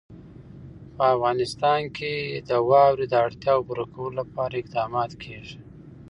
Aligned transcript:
په 0.95 1.03
افغانستان 1.15 1.81
کې 1.97 2.13
د 2.49 2.51
واوره 2.69 3.05
د 3.09 3.13
اړتیاوو 3.25 3.65
پوره 3.69 3.85
کولو 3.93 4.17
لپاره 4.21 4.53
اقدامات 4.57 5.11
کېږي. 5.23 5.57